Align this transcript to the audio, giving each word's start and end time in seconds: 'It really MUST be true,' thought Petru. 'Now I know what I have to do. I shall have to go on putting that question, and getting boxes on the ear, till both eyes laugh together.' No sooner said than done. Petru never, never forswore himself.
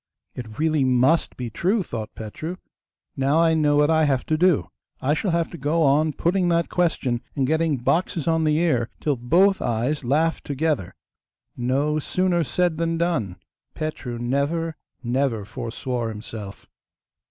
'It 0.33 0.57
really 0.57 0.83
MUST 0.83 1.37
be 1.37 1.51
true,' 1.51 1.83
thought 1.83 2.15
Petru. 2.15 2.55
'Now 3.15 3.37
I 3.39 3.53
know 3.53 3.75
what 3.75 3.91
I 3.91 4.05
have 4.05 4.25
to 4.25 4.35
do. 4.35 4.71
I 4.99 5.13
shall 5.13 5.29
have 5.29 5.51
to 5.51 5.59
go 5.59 5.83
on 5.83 6.13
putting 6.13 6.49
that 6.49 6.69
question, 6.69 7.21
and 7.35 7.45
getting 7.45 7.77
boxes 7.77 8.27
on 8.27 8.43
the 8.43 8.57
ear, 8.57 8.89
till 8.99 9.15
both 9.15 9.61
eyes 9.61 10.03
laugh 10.03 10.41
together.' 10.41 10.95
No 11.55 11.99
sooner 11.99 12.43
said 12.43 12.77
than 12.79 12.97
done. 12.97 13.35
Petru 13.75 14.17
never, 14.17 14.75
never 15.03 15.45
forswore 15.45 16.09
himself. 16.09 16.67